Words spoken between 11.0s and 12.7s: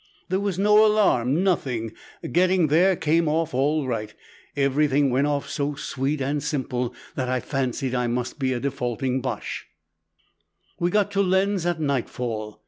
to Lens at nightfall.